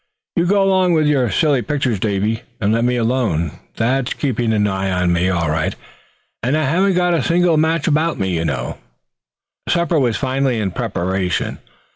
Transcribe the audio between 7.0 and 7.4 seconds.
a